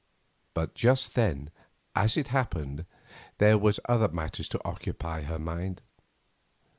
[0.55, 1.51] But just then,
[1.95, 2.87] as it happened,
[3.37, 5.83] there were other matters to occupy her mind.